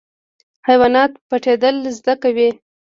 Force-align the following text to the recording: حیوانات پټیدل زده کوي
حیوانات 0.67 1.11
پټیدل 1.29 1.75
زده 1.97 2.13
کوي 2.23 2.49